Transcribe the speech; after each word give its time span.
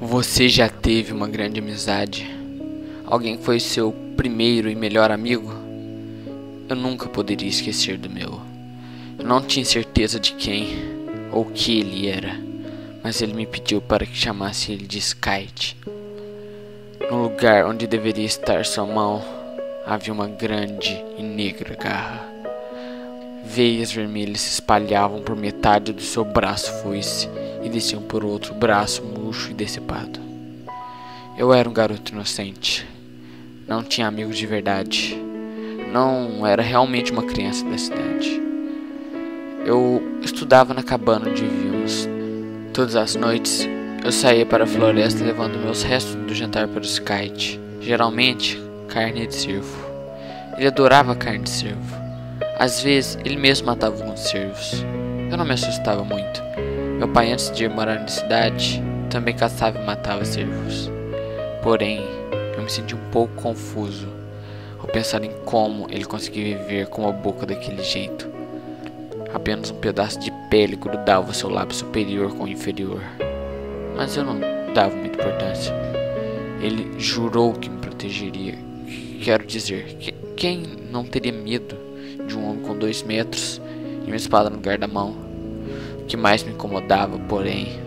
Você 0.00 0.48
já 0.48 0.68
teve 0.68 1.12
uma 1.12 1.28
grande 1.28 1.60
amizade? 1.60 2.28
Alguém 3.06 3.38
foi 3.38 3.60
seu 3.60 3.92
primeiro 4.16 4.68
e 4.68 4.74
melhor 4.74 5.10
amigo? 5.10 5.54
Eu 6.68 6.74
nunca 6.74 7.08
poderia 7.08 7.48
esquecer 7.48 7.96
do 7.96 8.10
meu. 8.10 8.40
Eu 9.18 9.24
não 9.24 9.40
tinha 9.40 9.64
certeza 9.64 10.18
de 10.18 10.32
quem 10.32 10.68
ou 11.30 11.44
que 11.44 11.78
ele 11.78 12.08
era, 12.08 12.36
mas 13.02 13.22
ele 13.22 13.34
me 13.34 13.46
pediu 13.46 13.80
para 13.80 14.04
que 14.04 14.16
chamasse 14.16 14.72
ele 14.72 14.86
de 14.86 14.98
Skyte. 14.98 15.76
No 17.08 17.22
lugar 17.22 17.64
onde 17.64 17.86
deveria 17.86 18.26
estar 18.26 18.64
sua 18.64 18.84
mão, 18.84 19.24
havia 19.86 20.12
uma 20.12 20.26
grande 20.26 21.02
e 21.16 21.22
negra 21.22 21.76
garra. 21.76 22.20
Veias 23.44 23.92
vermelhas 23.92 24.40
se 24.40 24.54
espalhavam 24.54 25.22
por 25.22 25.36
metade 25.36 25.92
do 25.92 26.02
seu 26.02 26.24
braço 26.24 26.72
foice 26.82 27.28
e 27.64 27.68
desciam 27.68 28.02
por 28.02 28.24
outro 28.24 28.54
braço 28.54 29.02
murcho 29.02 29.50
e 29.50 29.54
decepado. 29.54 30.20
Eu 31.36 31.52
era 31.52 31.68
um 31.68 31.72
garoto 31.72 32.12
inocente. 32.12 32.86
Não 33.66 33.82
tinha 33.82 34.06
amigos 34.06 34.38
de 34.38 34.46
verdade. 34.46 35.18
Não 35.90 36.46
era 36.46 36.62
realmente 36.62 37.10
uma 37.10 37.24
criança 37.24 37.64
da 37.64 37.78
cidade. 37.78 38.40
Eu 39.64 40.02
estudava 40.22 40.74
na 40.74 40.82
cabana 40.82 41.30
onde 41.30 41.42
vivíamos. 41.42 42.08
Todas 42.72 42.94
as 42.94 43.14
noites 43.14 43.66
eu 44.04 44.12
saía 44.12 44.44
para 44.44 44.64
a 44.64 44.66
floresta 44.66 45.24
levando 45.24 45.58
meus 45.58 45.82
restos 45.82 46.14
do 46.14 46.34
jantar 46.34 46.68
para 46.68 46.82
o 46.82 46.84
Skyte, 46.84 47.58
geralmente 47.80 48.62
carne 48.88 49.26
de 49.26 49.34
cervo. 49.34 49.84
Ele 50.58 50.66
adorava 50.66 51.16
carne 51.16 51.44
de 51.44 51.50
cervo. 51.50 51.96
Às 52.58 52.82
vezes 52.82 53.18
ele 53.24 53.36
mesmo 53.36 53.66
matava 53.66 53.96
alguns 53.96 54.20
cervos. 54.20 54.84
Eu 55.30 55.36
não 55.36 55.44
me 55.44 55.52
assustava 55.54 56.04
muito. 56.04 56.53
Meu 57.04 57.12
pai, 57.12 57.32
antes 57.32 57.50
de 57.50 57.68
morar 57.68 58.00
na 58.00 58.08
cidade, 58.08 58.82
também 59.10 59.36
caçava 59.36 59.78
e 59.78 59.84
matava 59.84 60.24
cervos. 60.24 60.90
Porém, 61.62 62.02
eu 62.56 62.62
me 62.62 62.70
senti 62.70 62.94
um 62.94 63.10
pouco 63.10 63.34
confuso 63.34 64.08
ao 64.78 64.86
pensar 64.86 65.22
em 65.22 65.30
como 65.44 65.86
ele 65.90 66.06
conseguia 66.06 66.56
viver 66.56 66.86
com 66.86 67.06
a 67.06 67.12
boca 67.12 67.44
daquele 67.44 67.82
jeito. 67.82 68.26
Apenas 69.34 69.70
um 69.70 69.74
pedaço 69.74 70.18
de 70.18 70.32
pele 70.48 70.76
grudava 70.76 71.34
seu 71.34 71.50
lábio 71.50 71.74
superior 71.74 72.34
com 72.34 72.44
o 72.44 72.48
inferior. 72.48 73.02
Mas 73.94 74.16
eu 74.16 74.24
não 74.24 74.40
dava 74.72 74.96
muita 74.96 75.20
importância. 75.20 75.74
Ele 76.62 76.98
jurou 76.98 77.52
que 77.52 77.68
me 77.68 77.80
protegeria. 77.82 78.54
Quero 79.22 79.44
dizer, 79.44 79.94
que 79.98 80.12
quem 80.38 80.62
não 80.90 81.04
teria 81.04 81.32
medo 81.32 81.76
de 82.26 82.34
um 82.34 82.48
homem 82.48 82.62
com 82.62 82.74
dois 82.74 83.02
metros 83.02 83.60
e 84.06 84.06
uma 84.06 84.16
espada 84.16 84.48
no 84.48 84.56
lugar 84.56 84.78
da 84.78 84.88
mão? 84.88 85.23
O 86.04 86.06
que 86.06 86.18
mais 86.18 86.42
me 86.42 86.52
incomodava, 86.52 87.18
porém, 87.18 87.80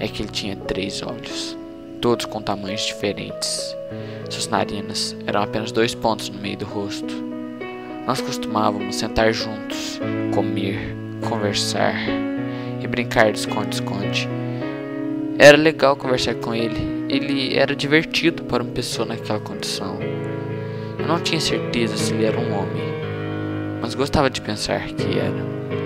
é 0.00 0.08
que 0.08 0.22
ele 0.22 0.30
tinha 0.30 0.56
três 0.56 1.02
olhos, 1.02 1.54
todos 2.00 2.24
com 2.24 2.40
tamanhos 2.40 2.80
diferentes. 2.80 3.76
Suas 4.30 4.48
narinas 4.48 5.14
eram 5.26 5.42
apenas 5.42 5.70
dois 5.70 5.94
pontos 5.94 6.30
no 6.30 6.38
meio 6.40 6.56
do 6.56 6.64
rosto. 6.64 7.14
Nós 8.06 8.22
costumávamos 8.22 8.96
sentar 8.96 9.34
juntos, 9.34 10.00
comer, 10.34 10.96
conversar 11.28 11.94
e 12.82 12.86
brincar 12.86 13.32
de 13.32 13.40
esconde-esconde. 13.40 14.26
Era 15.38 15.58
legal 15.58 15.94
conversar 15.94 16.36
com 16.36 16.54
ele. 16.54 17.06
Ele 17.10 17.54
era 17.54 17.76
divertido 17.76 18.44
para 18.44 18.62
uma 18.62 18.72
pessoa 18.72 19.06
naquela 19.06 19.40
condição. 19.40 19.98
Eu 20.98 21.06
não 21.06 21.20
tinha 21.20 21.40
certeza 21.40 21.98
se 21.98 22.14
ele 22.14 22.24
era 22.24 22.40
um 22.40 22.50
homem, 22.58 22.82
mas 23.82 23.94
gostava 23.94 24.30
de 24.30 24.40
pensar 24.40 24.86
que 24.86 25.18
era. 25.18 25.77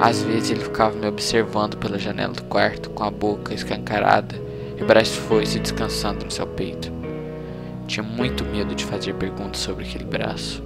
Às 0.00 0.22
vezes 0.22 0.50
ele 0.50 0.60
ficava 0.60 0.96
me 0.96 1.06
observando 1.06 1.76
pela 1.78 1.98
janela 1.98 2.34
do 2.34 2.42
quarto 2.44 2.90
com 2.90 3.02
a 3.02 3.10
boca 3.10 3.54
escancarada 3.54 4.34
e 4.78 4.82
o 4.82 4.86
braço 4.86 5.18
foice 5.20 5.58
descansando 5.58 6.24
no 6.24 6.30
seu 6.30 6.46
peito. 6.46 6.92
Tinha 7.86 8.02
muito 8.02 8.44
medo 8.44 8.74
de 8.74 8.84
fazer 8.84 9.14
perguntas 9.14 9.60
sobre 9.60 9.84
aquele 9.84 10.04
braço. 10.04 10.62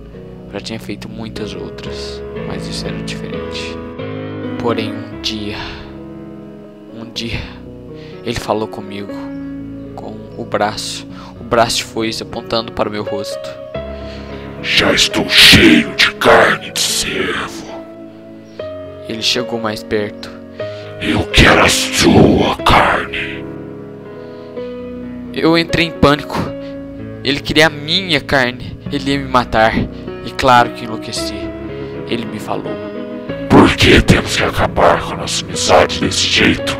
Já 0.52 0.60
tinha 0.60 0.80
feito 0.80 1.08
muitas 1.08 1.54
outras, 1.54 2.20
mas 2.48 2.66
isso 2.66 2.84
era 2.86 2.96
diferente. 3.02 3.76
Porém, 4.60 4.92
um 4.92 5.20
dia, 5.20 5.56
um 6.92 7.08
dia, 7.12 7.40
ele 8.24 8.38
falou 8.38 8.66
comigo 8.66 9.12
com 9.94 10.16
o 10.36 10.44
braço, 10.44 11.06
o 11.40 11.44
braço 11.44 11.76
de 11.76 11.84
foice 11.84 12.22
apontando 12.22 12.72
para 12.72 12.88
o 12.88 12.92
meu 12.92 13.04
rosto. 13.04 13.48
Já 14.60 14.92
estou 14.92 15.28
cheio 15.28 15.94
de 15.94 16.12
carne 16.16 16.72
de 16.72 16.80
cervo. 16.80 17.59
Ele 19.10 19.22
chegou 19.22 19.59
mais 19.59 19.82
perto. 19.82 20.31
Eu 21.03 21.26
quero 21.32 21.65
a 21.65 21.69
sua 21.69 22.54
carne. 22.59 23.44
Eu 25.34 25.59
entrei 25.59 25.87
em 25.87 25.91
pânico. 25.91 26.38
Ele 27.25 27.41
queria 27.41 27.66
a 27.66 27.70
minha 27.70 28.20
carne. 28.20 28.78
Ele 28.93 29.10
ia 29.10 29.19
me 29.19 29.26
matar. 29.26 29.76
E 29.76 30.31
claro 30.38 30.70
que 30.70 30.84
enlouqueci. 30.84 31.34
Ele 32.09 32.25
me 32.25 32.38
falou: 32.38 32.72
Por 33.49 33.75
que 33.75 34.00
temos 34.00 34.37
que 34.37 34.44
acabar 34.44 35.03
com 35.03 35.15
a 35.15 35.16
nossa 35.16 35.44
amizade 35.44 36.00
desse 36.00 36.28
jeito? 36.28 36.78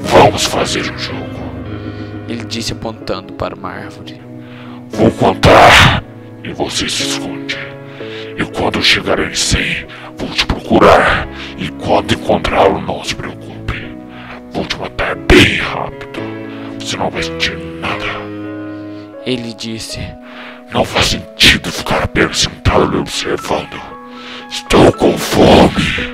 Vamos 0.00 0.46
fazer 0.46 0.90
um 0.90 0.96
jogo. 0.96 1.44
Ele 2.26 2.44
disse 2.44 2.72
apontando 2.72 3.34
para 3.34 3.54
uma 3.54 3.68
árvore. 3.68 4.18
Vou 4.88 5.10
contar 5.10 6.02
e 6.42 6.54
você 6.54 6.88
se 6.88 7.02
esconde. 7.02 7.58
E 8.38 8.44
quando 8.46 8.82
chegar 8.82 9.18
em 9.18 9.34
100, 9.34 9.86
vou 10.16 10.28
te 10.30 10.46
procurar. 10.46 11.28
E 11.64 11.70
quando 11.82 12.12
encontrá-lo, 12.12 12.78
não 12.82 13.02
se 13.02 13.14
preocupe. 13.14 13.96
Vou 14.52 14.66
te 14.66 14.76
matar 14.76 15.16
bem 15.16 15.56
rápido. 15.56 16.20
Você 16.78 16.94
não 16.94 17.08
vai 17.08 17.22
sentir 17.22 17.56
nada. 17.80 18.04
Ele 19.24 19.54
disse: 19.54 19.98
Não 20.74 20.84
faz 20.84 21.06
sentido 21.06 21.72
ficar 21.72 22.02
apenas 22.02 22.40
sentado 22.40 22.90
me 22.90 22.98
observando. 22.98 23.80
Estou 24.50 24.92
com 24.92 25.16
fome. 25.16 26.12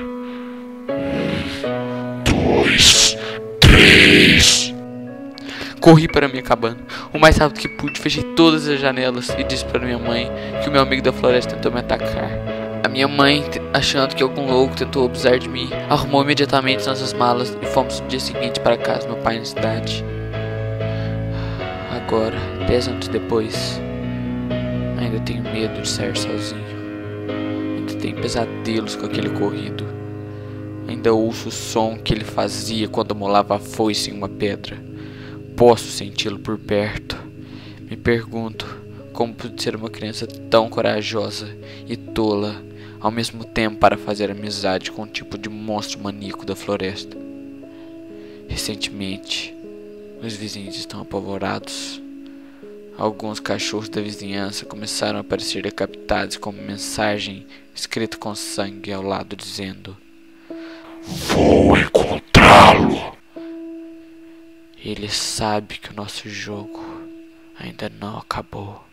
Um, 1.65 2.23
dois, 2.23 3.17
três. 3.59 4.73
Corri 5.81 6.07
para 6.07 6.29
minha 6.29 6.43
cabana. 6.43 6.77
O 7.11 7.19
mais 7.19 7.35
rápido 7.35 7.59
que 7.59 7.67
pude, 7.67 7.99
fechei 7.99 8.23
todas 8.23 8.69
as 8.69 8.79
janelas 8.79 9.35
e 9.37 9.43
disse 9.43 9.65
para 9.65 9.85
minha 9.85 9.99
mãe 9.99 10.31
que 10.63 10.69
o 10.69 10.71
meu 10.71 10.81
amigo 10.81 11.01
da 11.01 11.11
floresta 11.11 11.55
tentou 11.55 11.73
me 11.73 11.79
atacar. 11.81 12.60
A 12.83 12.89
minha 12.89 13.07
mãe, 13.07 13.43
achando 13.73 14.15
que 14.15 14.23
algum 14.23 14.51
louco 14.51 14.75
tentou 14.75 15.05
abusar 15.05 15.39
de 15.39 15.47
mim, 15.47 15.69
arrumou 15.89 16.23
imediatamente 16.23 16.85
nossas 16.87 17.13
malas 17.13 17.57
e 17.61 17.65
fomos 17.67 17.99
no 17.99 18.07
dia 18.07 18.19
seguinte 18.19 18.59
para 18.59 18.77
casa 18.77 19.07
do 19.07 19.13
meu 19.13 19.23
pai 19.23 19.39
na 19.39 19.45
cidade. 19.45 20.03
Agora, 21.91 22.37
dez 22.67 22.87
anos 22.87 23.07
depois, 23.07 23.79
ainda 24.99 25.19
tenho 25.21 25.43
medo 25.43 25.81
de 25.81 25.87
sair 25.87 26.17
sozinho. 26.17 26.61
Ainda 27.77 27.93
tenho 27.95 28.15
pesadelos 28.21 28.95
com 28.95 29.05
aquele 29.05 29.29
corrido. 29.29 29.85
Ainda 30.87 31.13
ouço 31.13 31.49
o 31.49 31.51
som 31.51 31.97
que 31.97 32.13
ele 32.13 32.25
fazia 32.25 32.87
quando 32.87 33.15
molava 33.15 33.55
a 33.55 33.59
foice 33.59 34.09
em 34.09 34.13
uma 34.13 34.27
pedra 34.27 34.91
posso 35.61 35.91
senti-lo 35.91 36.39
por 36.39 36.57
perto. 36.57 37.15
Me 37.87 37.95
pergunto 37.95 38.65
como 39.13 39.31
pude 39.31 39.61
ser 39.61 39.75
uma 39.75 39.91
criança 39.91 40.25
tão 40.25 40.67
corajosa 40.67 41.55
e 41.87 41.95
tola 41.95 42.55
ao 43.01 43.09
mesmo 43.09 43.43
tempo 43.43 43.77
para 43.77 43.97
fazer 43.97 44.29
amizade 44.29 44.91
com 44.91 45.03
um 45.03 45.07
tipo 45.07 45.37
de 45.37 45.49
monstro 45.49 45.99
maníaco 45.99 46.45
da 46.45 46.55
floresta. 46.55 47.17
Recentemente, 48.47 49.55
os 50.21 50.35
vizinhos 50.35 50.75
estão 50.77 51.01
apavorados. 51.01 51.99
Alguns 52.97 53.39
cachorros 53.39 53.89
da 53.89 54.01
vizinhança 54.01 54.65
começaram 54.65 55.17
a 55.17 55.21
aparecer 55.21 55.63
decapitados 55.63 56.37
com 56.37 56.51
uma 56.51 56.61
mensagem 56.61 57.47
escrita 57.73 58.17
com 58.17 58.35
sangue 58.35 58.93
ao 58.93 59.01
lado 59.01 59.35
dizendo: 59.35 59.97
Vou 61.01 61.75
encontrá-lo. 61.77 63.17
Ele 64.83 65.09
sabe 65.09 65.79
que 65.79 65.91
o 65.91 65.95
nosso 65.95 66.29
jogo 66.29 66.83
ainda 67.57 67.91
não 67.99 68.17
acabou. 68.17 68.90